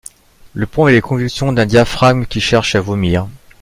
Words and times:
Le 0.55 0.65
pont 0.65 0.85
avait 0.85 0.93
les 0.93 1.01
convulsions 1.01 1.53
d’un 1.53 1.67
diaphragme 1.67 2.25
qui 2.25 2.41
cherche 2.41 2.73
à 2.73 2.81
vomir. 2.81 3.27